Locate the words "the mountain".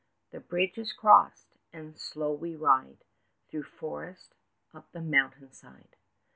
4.93-5.51